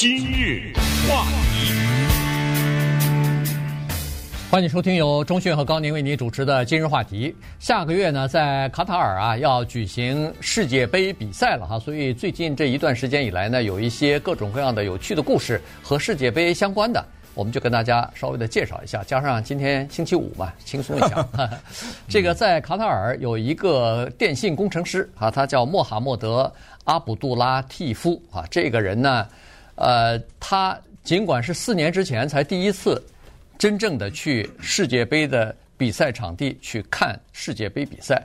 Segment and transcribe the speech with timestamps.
[0.00, 0.72] 今日
[1.08, 1.72] 话题，
[4.48, 7.34] 欢迎收听由钟讯和高宁为您主持的今日话题。
[7.58, 17.04] 下个月呢，在卡塔尔啊要举行世界杯比赛了哈，所以最近这一段时间以来呢，有一些各种各样的有趣的故事和世界杯相关的，
[17.34, 19.02] 我们就跟大家稍微的介绍一下。
[19.02, 21.28] 加上今天星期五嘛，轻松一下。
[22.08, 26.52] 这个在卡塔尔有一个电信工程师啊，他叫穆罕默德
[26.84, 29.26] 阿卜杜拉蒂夫啊，这个人呢。
[29.78, 33.00] 呃，他尽管是四年之前才第一次
[33.56, 38.20] 真正的去世界杯的比赛场地去看世界杯比赛，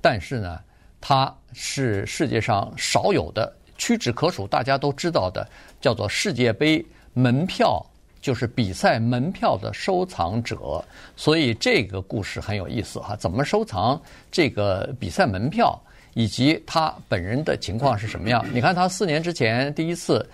[0.00, 0.58] 但是呢，
[1.02, 5.46] 他是世界上少有的屈指可数，大家都知道的
[5.78, 7.84] 叫做世界杯门票，
[8.22, 10.82] 就是比赛门票的收藏者。
[11.16, 14.00] 所以这个故事很有意思哈，怎么收藏
[14.32, 15.78] 这个比赛门票，
[16.14, 18.42] 以及他本人的情况是什么样？
[18.54, 20.26] 你看他四年之前第一次。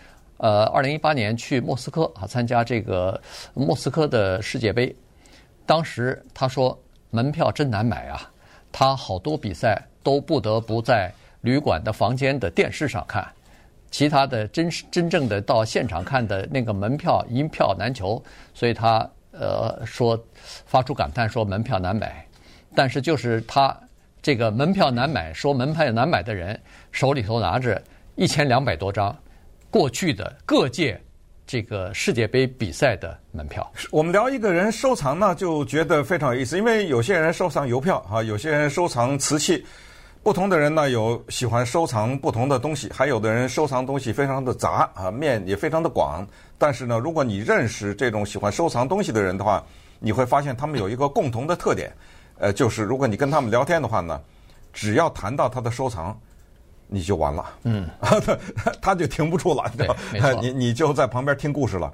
[0.43, 3.21] 呃，二零一八年去莫斯科啊，参加这个
[3.53, 4.95] 莫斯科的世界杯，
[5.67, 6.77] 当时他说
[7.11, 8.31] 门票真难买啊，
[8.73, 13.23] 他好多比赛都不得不在旅馆的房间的电视上看，
[13.91, 18.23] 其他的真真正的到现场看的那个门票一票难求，
[18.55, 20.19] 所以他呃说
[20.65, 22.27] 发出感叹说门票难买，
[22.75, 23.79] 但是就是他
[24.23, 26.59] 这个门票难买，说门票难买的人
[26.93, 27.83] 手里头拿着
[28.17, 29.15] 一千两百多张。
[29.71, 31.01] 过去的各届
[31.47, 36.59] 这个世界杯比赛的门票，我们聊一个人收藏呢，就觉得非常有意思。
[36.59, 39.65] 因为有些人收藏邮票啊，有些人收藏瓷器，
[40.23, 46.27] 不同的人呢有喜欢收藏不同的东西，还有的人收藏东西非常的杂啊，面也非常的广。
[46.59, 49.65] 但是呢，如果你认识这种喜欢收藏东西的人的话，
[49.99, 51.93] 你会发现他们有一个共同的特点，
[52.39, 54.21] 呃，就是如果你跟他们聊天的话呢，
[54.73, 56.19] 只要谈到他的收藏。
[56.93, 57.89] 你就完了，嗯，
[58.83, 61.93] 他就停不住了，对，没错， 你你就在旁边听故事了。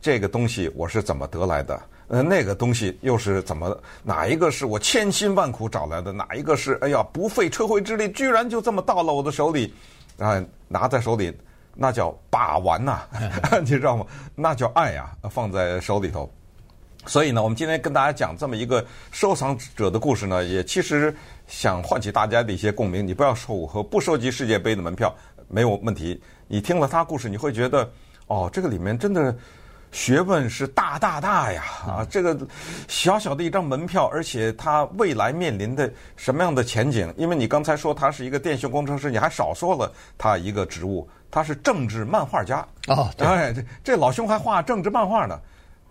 [0.00, 1.80] 这个东西我是怎么得来的？
[2.08, 3.74] 呃，那个东西又是怎么？
[4.02, 6.12] 哪一个是我千辛万苦找来的？
[6.12, 9.72] 哪一个是哎呀不费吹灰之力，居然就这么到了我的手里？
[10.18, 11.32] 啊，拿在手里，
[11.74, 12.92] 那叫把玩呐、
[13.50, 14.04] 啊， 你知道吗？
[14.34, 16.30] 那叫爱呀、啊，放在手里头。
[17.06, 21.14] 所以呢，我们今天跟大家讲这么一个收藏者的故事呢，也其实
[21.46, 23.06] 想唤起大家的一些共鸣。
[23.06, 25.14] 你不要收和不收集世界杯的门票
[25.48, 26.20] 没有问题。
[26.46, 27.90] 你听了他故事，你会觉得
[28.26, 29.34] 哦，这个里面真的
[29.92, 31.62] 学问是大大大呀！
[31.86, 32.36] 啊，这个
[32.88, 37.12] 小小的一张门票，而且他未来面临的什么样的前景？
[37.16, 42.66] 因为你刚才说他是一个电信工程师，你还少说了他一个职务，他是政治漫画家。
[42.88, 45.38] 哦，对，哎，这这老兄还画政治漫画呢。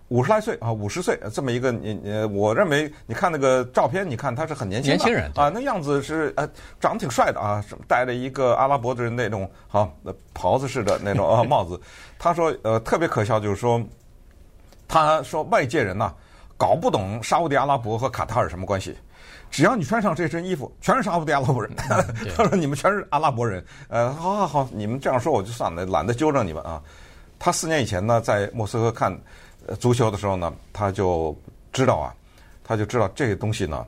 [0.09, 6.47] 五十来岁啊，五十岁这么一个你呃，我认为你看那个照片，你看他是很年轻的年轻人啊，那样子是呃
[6.79, 9.91] 长得挺帅的啊，戴着一个阿拉伯的人那种好
[10.33, 11.79] 袍子似的那种啊 帽子。
[12.19, 13.81] 他说呃特别可笑，就是说
[14.87, 16.13] 他说外界人呐
[16.57, 18.95] 搞不懂沙乌地阿拉伯和卡塔尔什么关系，
[19.49, 21.71] 只要你穿上这身衣服，全是沙乌地阿拉伯人。
[22.37, 26.79] 他说你们全是阿拉伯人，呃，好好好，你们这样说我就算了，懒得纠正你们啊。
[27.39, 29.17] 他四年以前呢在莫斯科看。
[29.79, 31.35] 足球的时候呢，他就
[31.71, 32.15] 知道啊，
[32.63, 33.85] 他就知道这个东西呢，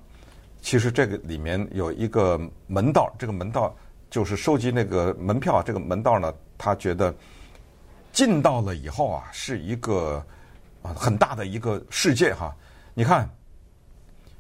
[0.62, 3.76] 其实这个里面有一个门道，这个门道
[4.10, 5.62] 就是收集那个门票。
[5.62, 7.14] 这个门道呢，他觉得
[8.12, 10.26] 进到了以后啊，是一个
[10.82, 12.56] 啊很大的一个世界哈。
[12.94, 13.30] 你看，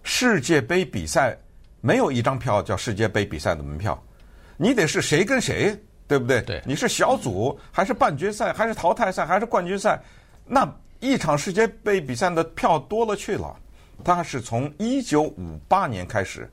[0.03, 1.37] 世界杯比赛
[1.81, 4.01] 没有一张票叫世界杯比赛的门票，
[4.55, 6.41] 你得是谁跟谁，对不对？
[6.43, 10.01] 对，你是小组还是半决赛，还是淘汰赛，还是冠军赛？
[10.45, 10.65] 那
[10.99, 13.55] 一场世界杯比赛的票多了去了，
[14.03, 16.49] 它是从一九五八年开始，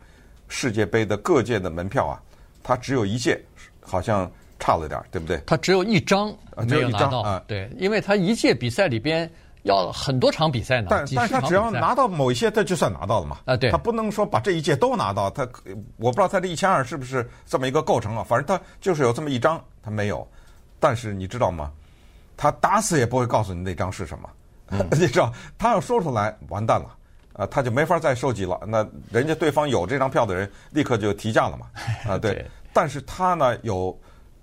[0.49, 2.21] 世界杯的各届的门票啊，
[2.63, 3.41] 它只有一届，
[3.81, 5.41] 好像差了点儿，对不对？
[5.47, 6.35] 它只有一张
[6.69, 9.31] 没有拿到啊，对，因为它一届比赛里边
[9.63, 13.39] 要很多场比赛呢，但但是他只要拿到某一些，他就算拿到了嘛。
[13.45, 15.49] 啊，对，他不能说把这一届都拿到，他
[15.97, 20.27] 我不知道他这一千二是不是这么一个构成啊，反正他就是有这么一张，他没有，
[20.81, 21.71] 但是你知道吗？
[22.37, 24.29] 他打死也不会告诉你那张是什么，
[24.73, 26.97] 嗯、你知道，他要说出来完蛋了，
[27.35, 28.59] 啊，他就没法再收集了。
[28.67, 31.67] 那人家对方有这张票的人立刻就提价了嘛，
[32.09, 32.33] 啊， 对。
[32.33, 33.97] 对，但是他呢有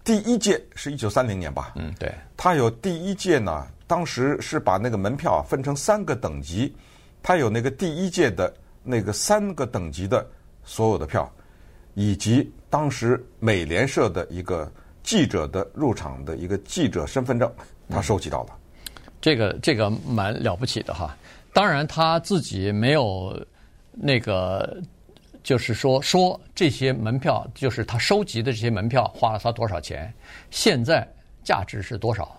[0.04, 2.14] 第一届是一九三零年吧，嗯，对。
[2.38, 6.74] 他有第一届呢，当时是把那个门票分成三个等级，
[7.24, 8.54] 他有那个第一届的
[8.84, 10.26] 那个三个等级的
[10.64, 11.30] 所有的票，
[11.96, 14.72] 以及当时美联社的一个
[15.02, 17.52] 记者的入场的一个记者身份证。
[17.92, 18.56] 他收集到了，
[19.22, 21.16] 这个这个蛮了不起的哈。
[21.54, 23.40] 当然他自己没有
[23.92, 24.82] 那个，
[25.44, 30.14] 就是说说这些门票，就是他收集的这些门票花了他多少钱，
[30.52, 31.08] 现在
[31.44, 32.36] 价值是多少？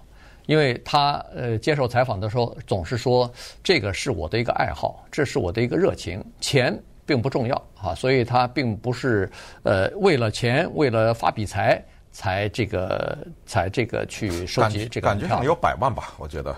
[0.46, 3.30] 因为他呃接受采访的时候总是说，
[3.62, 9.30] 这个是我的一个爱好，这是我的一个热情，钱并不重要啊，所以他并不是
[9.62, 11.80] 呃为了钱，为了发笔财
[12.10, 16.56] 才这个才这个去收集这个感觉上有百万吧，我觉得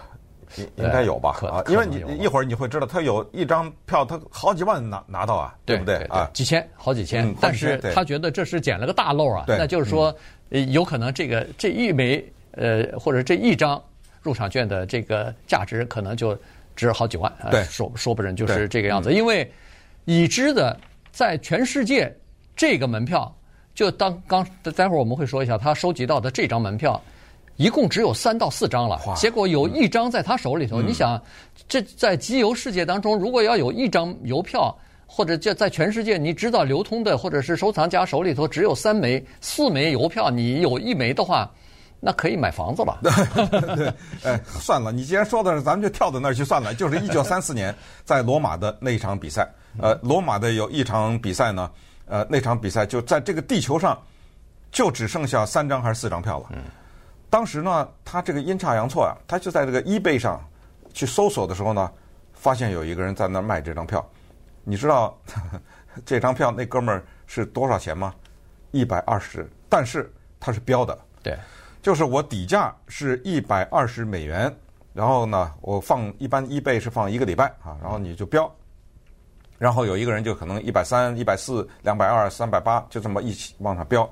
[0.57, 6.29] 应应该有吧啊，因为你一会儿你会知道，他有一张票，他好几万拿拿到啊，对不对啊？
[6.33, 10.15] 几千好几千，但是他觉得这是捡了个大漏啊，那就是说
[10.69, 12.25] 有可能这个这一枚。
[12.55, 13.83] 呃，或者这一张
[14.21, 16.37] 入场券的这个价值可能就
[16.77, 19.11] 值好几万，对，说说不准就是这个样子。
[19.11, 19.51] 因为
[20.05, 20.79] 已知的
[21.11, 22.15] 在全世界
[22.55, 23.35] 这个门票，
[23.75, 24.47] 就当刚
[24.77, 27.01] 待会儿我们会说一下，他收集到的这张门票
[27.63, 30.83] 一共只有三到四张了，结果有一张在他手里头。
[30.83, 31.23] 你想，
[31.69, 34.77] 这在集邮世界当中，如果要有一张邮票，
[35.07, 41.49] 或者就在全世界你知道流通的，或者是收藏家手里头只有三枚、四枚邮票，你有一枚的话。
[42.05, 42.99] 那可以买房子了。
[43.01, 43.87] 对，
[44.29, 46.75] 哎，算了，你既然说的是，咱们就跳到那儿去算了。
[46.75, 47.73] 就是一九三四年
[48.05, 49.49] 在罗马的那一场比赛，
[49.81, 51.71] 呃，罗马的有一场比赛呢，
[52.07, 53.97] 呃，那场比赛就在这个地球上
[54.73, 56.47] 就只剩下三张还是四张票了。
[57.33, 57.35] 嗯。
[57.35, 60.39] 当时呢，他这个阴差阳错呀，他就在这个 eBay 上
[60.93, 61.91] 去搜索的时候呢，
[62.35, 64.07] 发现有一个人在那儿卖这张票。
[64.65, 65.19] 你知道
[66.05, 68.15] 这张票那哥们儿是多少钱吗？
[68.71, 70.97] 一百二十，但是他是标的。
[71.23, 71.37] 对。
[71.81, 74.55] 就是我底价是一百二十美元，
[74.93, 78.49] 然后呢，我放一般 eBay 是放一个礼拜啊，然后你就标，
[79.59, 84.09] 然后有一个人就可能一百三、一百四、两百二、三百八，就这么一起往上标。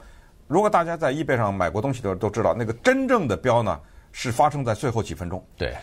[0.51, 3.79] 如果大家在 eBay 上买过东西的都知道，那个真正的标呢
[4.11, 5.41] 是发生在最后几分钟。
[5.57, 5.77] 对，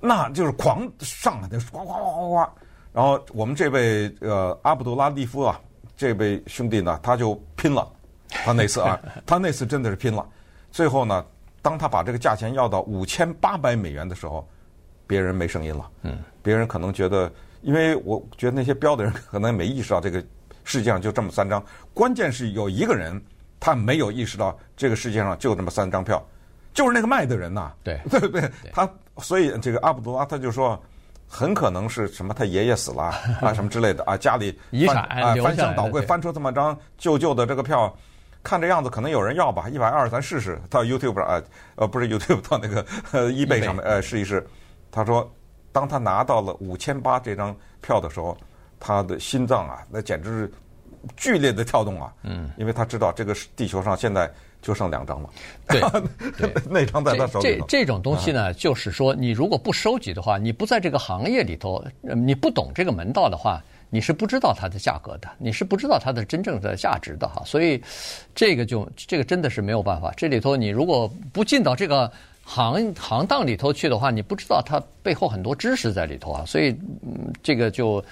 [0.00, 2.50] 那就是狂上来，那呱呱呱呱呱。
[2.92, 5.60] 然后我们这位呃阿卜杜拉蒂夫啊，
[5.96, 7.88] 这位兄弟呢，他就拼了，
[8.28, 10.28] 他那次啊，他那次真的是拼了。
[10.72, 11.24] 最后呢，
[11.62, 14.44] 当他把这个价钱要到五千八百美元的时候，
[15.06, 15.88] 别人没声音了。
[16.02, 17.32] 嗯，别人可能觉得，
[17.62, 20.20] 因为我觉得那些标的人可能没意识到这个
[20.64, 21.64] 世界上就这么三张。
[21.94, 23.22] 关键是有一个人
[23.60, 26.22] 他没有意识到这个世界上就这么三张票，
[26.72, 27.72] 就是那个卖的人呐。
[27.82, 28.50] 对， 对不对？
[28.72, 28.88] 他
[29.18, 30.80] 所以这个阿卜杜拉他就说，
[31.26, 37.94] 很可能是什么他爷爷死了啊 什么之类的啊，家里遗产啊翻箱倒柜翻出这么张旧旧的这个票。
[38.40, 40.58] 看这样子，可能有人要吧，一百二，咱试试。
[40.70, 41.42] 到 YouTube 上，呃，
[41.74, 44.46] 呃，不是 YouTube，到那个呃 eBay 上面，呃，试一试。
[44.92, 45.28] 他说，
[45.72, 48.34] 当他拿到了五千八这张票的时候，
[48.78, 50.52] 他的心脏啊，那简直是
[51.16, 52.12] 剧烈的跳动啊。
[52.22, 52.50] 嗯。
[52.56, 54.30] 因为他知道这个地球上现在
[54.60, 55.30] 就剩两张了。
[55.68, 55.80] 对。
[56.68, 57.66] 那张在他手里头。
[57.66, 63.62] 这这种东西呢，就是说，你如果不收集的话，你不在这个行业里头，你不懂这个门道的话。
[63.90, 67.82] 你是不知道它的价格的，你是不知道它的真正的价值的哈，所以
[68.34, 70.12] 这个就这个真的是没有办法。
[70.14, 72.12] 这里头你如果不进到这个
[72.44, 76.68] 行行当里头去的话，你不知道它背后很多知识在里头啊，所以
[77.00, 78.04] 嗯，这个就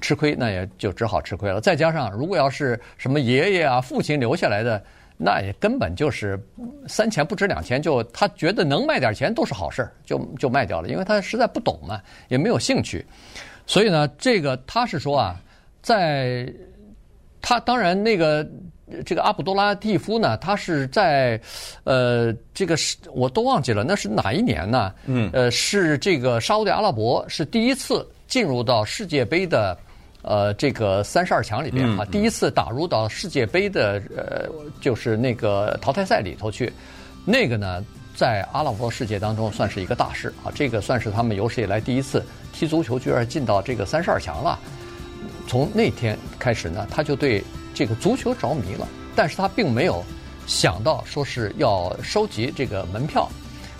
[0.00, 1.60] 吃亏，那也就只好吃亏了。
[1.60, 4.82] 再加上如果要是什么爷爷啊、父亲留下来的，
[5.16, 6.40] 那也根本就是
[6.88, 13.04] 三钱不值两钱，就他觉得能卖点钱都是好事儿，就就卖掉了，因为他实在不懂嘛，也没有兴趣。
[13.66, 15.40] 所以呢，这个他是说啊，
[15.82, 16.52] 在
[17.40, 18.44] 他当然那个
[19.06, 21.40] 这个阿卜杜拉蒂夫呢，他是在
[21.84, 24.92] 呃这个是我都忘记了，那是哪一年呢？
[25.06, 29.76] 嗯，呃，是这个沙乌地阿拉伯是第一次进入到世界杯的
[30.22, 34.48] 呃这个三十二强里边啊，第一次打入到世界杯的呃
[34.80, 36.72] 就是那个淘汰赛里头去，
[37.26, 37.84] 那个呢。
[38.14, 42.22] 在阿拉伯世界当中算是一个大事啊，这个算是他们有史以来第一次
[42.52, 44.58] 踢足球居然进到这个三十二强了。
[45.48, 48.86] 从那天开始呢，他就对这个足球着迷了，
[49.16, 50.04] 但是他并没有
[50.46, 53.26] 想到说是要收集这个门票。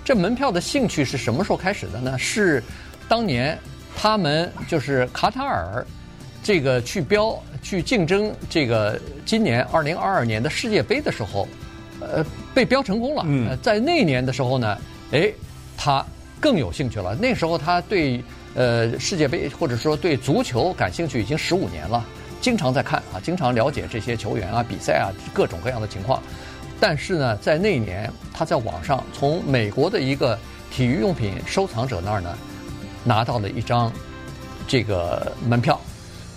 [0.02, 2.18] 这门票的兴趣是什么时候开始的呢？
[2.18, 2.64] 是
[3.06, 3.56] 当年
[3.96, 5.86] 他们就是卡塔尔
[6.42, 11.48] 这个去标去竞争这个今年二零二二年的世界杯的时候。
[12.04, 13.22] 呃，被标成功了。
[13.24, 14.76] 嗯，在那年的时候呢，
[15.12, 15.30] 哎，
[15.76, 16.04] 他
[16.40, 17.14] 更有兴趣了。
[17.14, 18.20] 那时候他对
[18.56, 22.04] 呃世界杯或者说对足球感兴趣已经十五年了，
[22.40, 26.20] 经常在看啊，经常了解这些球员啊、比赛啊各种各样的情况。
[26.80, 30.36] 但是呢，在那年他在网上从美国的一个
[30.72, 32.36] 体育用品收藏者那儿呢
[33.04, 33.92] 拿到了一张
[34.66, 35.80] 这个门票。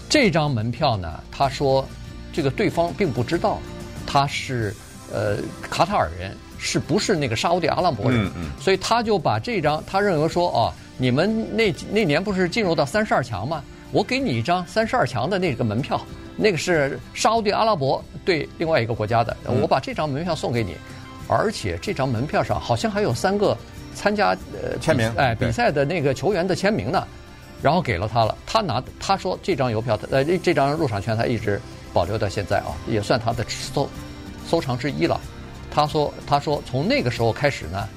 [0.10, 1.88] 这张门票呢，他说
[2.32, 3.60] 这个对方并不知道
[4.06, 4.76] 他是。
[5.14, 8.26] 呃，卡塔尔人是不是那个沙乌地阿拉伯人？
[8.26, 8.50] 嗯嗯。
[8.60, 13.64] 所以他就把这张，他认为说，哦，你们那那年不是进入到三十二强吗？
[13.92, 16.02] 我给你一张三十二强的那个门票，
[16.36, 20.76] 那个是沙乌地阿拉伯对另外一个国家的，我把这张门票送给你，
[21.28, 23.56] 而且这张门票上好像还有三个
[23.96, 27.08] 参加呃签名哎比赛的那个球员的签名呢，
[27.62, 28.38] 然后给了他了。
[28.46, 31.60] 他拿他说这张邮票，呃这张入场券他一直
[31.94, 33.90] 保留到现在啊，也算他的收
[34.48, 35.20] 收藏之一了。
[35.72, 37.88] 他说他说从那个时候开始呢，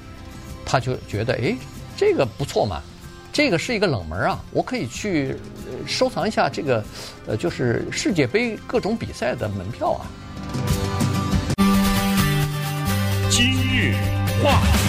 [0.65, 1.55] 他就觉得哎
[1.95, 2.81] 这个不错嘛，
[3.31, 6.83] 这个是一个冷门啊，我可以去呃收藏一下这个
[7.27, 10.05] 呃就是世界杯各种比赛的门票啊。
[13.29, 13.93] 今日
[14.43, 14.88] 话题，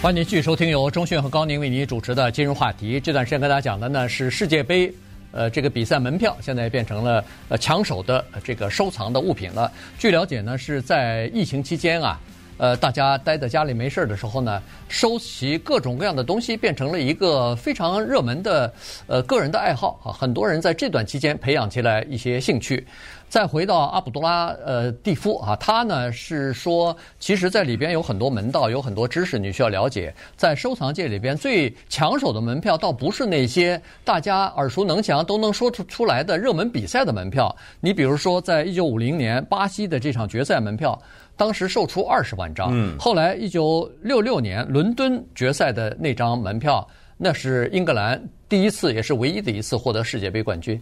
[0.00, 3.00] 欢迎继续收听由中讯和高宁为您主持的《金融话题》。
[3.02, 4.92] 这段时间跟大家讲的呢是世界杯，
[5.32, 9.70] 呃，这个比赛门票现在变成了呃抢手的这个收藏的物品了。
[9.98, 12.18] 据了解呢，是在疫情期间啊，
[12.58, 18.70] 呃，大家待在家里没事儿的时候呢，收集各种各样的东西变成了一个非常热门的
[19.06, 20.12] 呃个人的爱好啊。
[20.12, 22.86] 很多人在这段期间培养起来一些兴趣。
[23.28, 30.14] 再回到阿卜杜拉呃蒂夫啊，他呢是说，其实，在里边有很多门道，有很多知识你需要了解。
[30.34, 37.54] 在收藏界里边最抢手的门票，倒不是那些大家耳熟能详都能说出出来的热门比赛的门票。
[37.80, 40.98] 你比如说，在一九五零年巴西的这场决赛门票，
[41.38, 42.68] 当时售出二十万张。
[42.72, 42.98] 嗯。
[42.98, 50.78] 后来一九六六年伦敦决赛的那张门票，那是英格兰第一次也是唯一的一次获得世界杯冠军。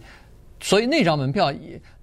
[0.59, 1.53] 所以那张门票，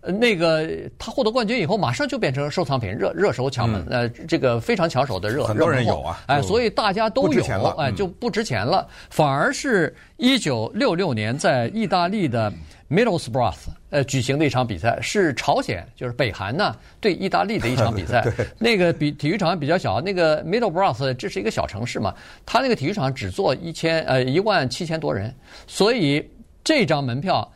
[0.01, 0.69] 呃，那个
[0.99, 5.45] 他获得冠军以后，马上就变成收藏品，热热手抢门，呃，这个非常抢手的热。
[5.45, 7.43] 很多人有啊，哎，所以大家都有，
[7.79, 8.87] 哎，嗯、就不值钱了。
[9.11, 12.53] 反而是一九六六年在意大利的
[12.91, 13.55] Middlesbrough
[13.91, 18.21] 呃举行的一场比赛，是朝鲜，就是北韩呢对意大利的一场比赛。
[18.37, 22.15] 对那个比体育场比较小，那个 Middlesbrough 这是一个小城市嘛，
[22.47, 25.35] 他那个体育场只坐一千呃一万七千多人，
[25.67, 26.25] 所以
[26.63, 27.51] 这张门票。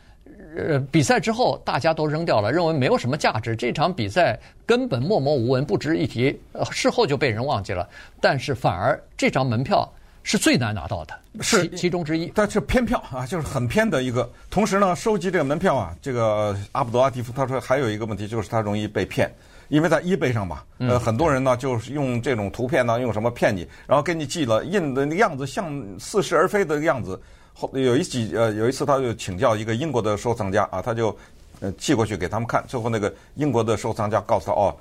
[0.57, 3.55] 呃，比赛之后大家都扔掉了，认为没有什么价值。
[3.55, 6.39] 这场比赛根本默默无闻，不值一提。
[6.53, 7.87] 呃，事后就被人忘记了。
[8.19, 9.87] 但是反而这张门票
[10.23, 12.31] 是最难拿到的，是其其中之一。
[12.33, 14.29] 但是偏票啊，就是很偏的一个。
[14.49, 19.31] 同时呢，收集这个门票啊，这个阿卜杜拉蒂夫他说还有一个问题，就是他容易被骗，
[19.67, 27.19] 因为在 eBay 上嘛，呃，很多人呢就是用这种图片呢，用什么骗你，然后给你寄了印的那个样子像似是而非的样子。
[27.53, 31.15] 后有一几呃有一次他就请教一个英国的收藏家啊，他就
[31.59, 34.75] 呃寄过去给他们看，最后那个英国的收藏家告诉他哦，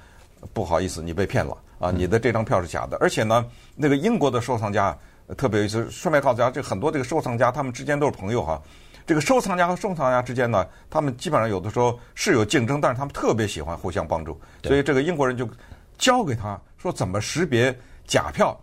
[0.52, 2.96] 不好意思，你被骗了啊，你的这张票是假的。
[3.00, 3.44] 而且呢，
[3.74, 4.96] 那个英国的收藏家
[5.36, 8.60] 特别有意思，顺便告诉大家，这很多这个收藏家他们之间都是朋友哈。
[9.06, 14.38] 这个收藏家和收藏家之间呢，他们基本上有的时候是有竞争，但是他们特别喜欢互相帮助。
[14.62, 15.48] 所以这个英国人就
[15.96, 18.54] 教给他说怎么识别假票。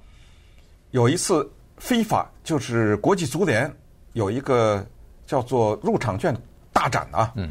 [0.91, 3.69] 有一次，FIFA 就是国际足联。
[4.15, 4.83] 有一个
[5.27, 6.33] 叫做入场券
[6.71, 7.49] 大展啊，嗯，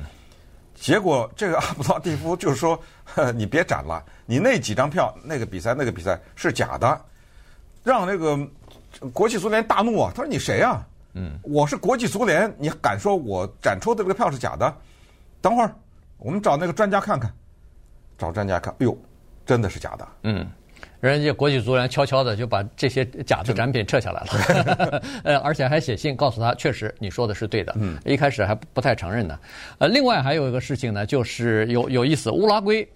[0.75, 2.79] 结果这个阿卜杜拉蒂夫就是说，
[3.35, 6.99] 你别展了，你那几张票，那个比赛那个比赛是假的，
[7.83, 8.39] 让那个
[9.13, 10.11] 国际足联大怒啊！
[10.15, 10.87] 他说你谁啊？
[11.13, 14.75] 嗯，我是国际足联，你敢说我展出的这个票是假的？
[15.43, 15.71] 等会儿
[16.17, 17.31] 我们找那个专家看看，
[18.17, 18.97] 找专家看，哎呦，
[19.45, 20.51] 真的是假的，嗯。
[21.11, 27.75] 人家国际足联悄悄的就把这些假的展品撤下来了， 呃，而且还写信告诉他，确实你说的是对的。
[27.79, 29.39] 嗯，一开始还不太承认呢。
[29.79, 32.89] 呃，另外还有一个事情呢，就是有有意思，乌拉圭，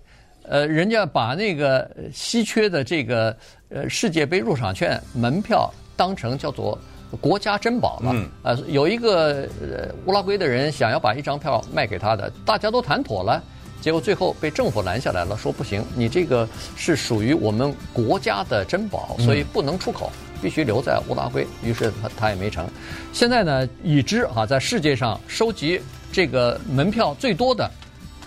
[0.44, 3.36] 呃，人家把那个稀缺的这个
[3.68, 6.78] 呃世界杯入场券门票当成叫做
[7.20, 8.12] 国家珍宝了。
[8.14, 13.42] 嗯，呃，有一个呃乌拉圭的人想要把一张票卖给他的，大家都谈妥了。
[13.80, 20.10] 结果最后被政府拦下来了，说不行，你这个是属于我们国家的珍宝，所以不能出口，
[20.42, 21.46] 必须留在乌拉圭。
[21.62, 22.68] 于是他他也没成。
[23.12, 25.80] 现在呢，已知啊，在世界上收集
[26.12, 27.70] 这个门票最多的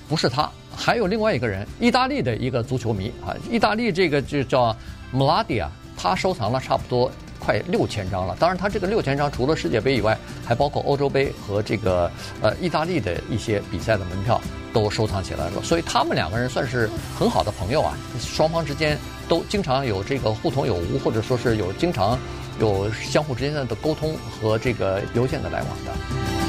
[0.08, 4.76] 不是他，还有另外一个人，意大利的一个足球迷啊，意大利这个就叫
[5.12, 7.12] 穆拉蒂啊，他收藏了差不多。
[7.44, 10.16] 快六千张了，当然，他这个六千张除了世界杯以外，
[10.46, 14.40] 还包括欧洲杯和这个呃意大利的一些比赛的门票
[14.74, 15.62] 都收藏起来了。
[15.64, 18.98] 所以他们两个人算是很好的朋友啊，双方之间
[19.28, 22.18] 都经常有这个互通有无，或者说是有经常
[22.60, 26.41] 有相互之间的沟通和这个邮件的来往的。